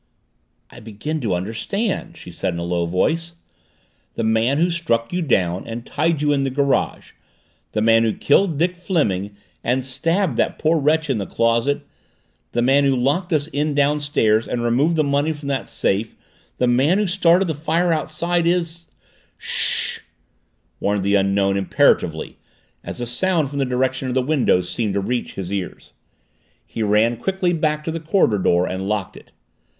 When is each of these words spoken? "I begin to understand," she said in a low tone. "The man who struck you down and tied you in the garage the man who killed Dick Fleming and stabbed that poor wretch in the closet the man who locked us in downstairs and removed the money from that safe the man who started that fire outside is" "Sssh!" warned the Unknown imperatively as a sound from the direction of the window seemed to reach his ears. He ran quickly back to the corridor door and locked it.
"I 0.71 0.79
begin 0.79 1.21
to 1.21 1.35
understand," 1.35 2.17
she 2.17 2.31
said 2.31 2.55
in 2.55 2.59
a 2.59 2.63
low 2.63 2.89
tone. 2.89 3.19
"The 4.15 4.23
man 4.23 4.57
who 4.57 4.71
struck 4.71 5.13
you 5.13 5.21
down 5.21 5.67
and 5.67 5.85
tied 5.85 6.23
you 6.23 6.33
in 6.33 6.43
the 6.43 6.49
garage 6.49 7.11
the 7.73 7.83
man 7.83 8.01
who 8.01 8.11
killed 8.13 8.57
Dick 8.57 8.75
Fleming 8.75 9.35
and 9.63 9.85
stabbed 9.85 10.37
that 10.37 10.57
poor 10.57 10.79
wretch 10.79 11.07
in 11.07 11.19
the 11.19 11.27
closet 11.27 11.85
the 12.53 12.63
man 12.63 12.83
who 12.83 12.95
locked 12.95 13.31
us 13.31 13.45
in 13.45 13.75
downstairs 13.75 14.47
and 14.47 14.63
removed 14.63 14.95
the 14.95 15.03
money 15.03 15.33
from 15.33 15.49
that 15.49 15.69
safe 15.69 16.15
the 16.57 16.65
man 16.65 16.97
who 16.97 17.05
started 17.05 17.47
that 17.47 17.53
fire 17.53 17.93
outside 17.93 18.47
is" 18.47 18.87
"Sssh!" 19.37 19.99
warned 20.79 21.03
the 21.03 21.13
Unknown 21.13 21.57
imperatively 21.57 22.39
as 22.83 22.99
a 22.99 23.05
sound 23.05 23.51
from 23.51 23.59
the 23.59 23.65
direction 23.65 24.07
of 24.07 24.15
the 24.15 24.23
window 24.23 24.63
seemed 24.63 24.95
to 24.95 24.99
reach 24.99 25.35
his 25.35 25.53
ears. 25.53 25.93
He 26.65 26.81
ran 26.81 27.17
quickly 27.17 27.53
back 27.53 27.83
to 27.83 27.91
the 27.91 27.99
corridor 27.99 28.39
door 28.39 28.65
and 28.65 28.87
locked 28.89 29.15
it. 29.15 29.31